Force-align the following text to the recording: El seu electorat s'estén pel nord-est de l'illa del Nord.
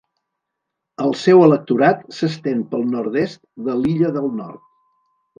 El 1.07 1.11
seu 1.23 1.41
electorat 1.47 2.01
s'estén 2.19 2.63
pel 2.71 2.87
nord-est 2.93 3.41
de 3.67 3.75
l'illa 3.83 4.11
del 4.17 4.31
Nord. 4.39 4.65